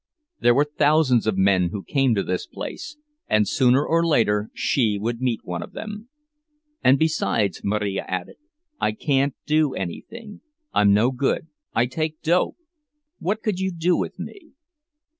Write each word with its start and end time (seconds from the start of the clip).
There 0.39 0.55
were 0.55 0.65
thousands 0.65 1.27
of 1.27 1.37
men 1.37 1.69
who 1.69 1.83
came 1.83 2.15
to 2.15 2.23
this 2.23 2.47
place, 2.47 2.97
and 3.27 3.47
sooner 3.47 3.85
or 3.85 4.03
later 4.03 4.49
she 4.51 4.97
would 4.99 5.21
meet 5.21 5.41
one 5.43 5.61
of 5.61 5.73
them. 5.73 6.09
"And 6.83 6.97
besides," 6.97 7.61
Marija 7.63 8.09
added, 8.09 8.37
"I 8.79 8.93
can't 8.93 9.35
do 9.45 9.75
anything. 9.75 10.41
I'm 10.73 10.91
no 10.91 11.11
good—I 11.11 11.85
take 11.85 12.19
dope. 12.23 12.57
What 13.19 13.43
could 13.43 13.59
you 13.59 13.71
do 13.71 13.95
with 13.95 14.17
me?" 14.17 14.53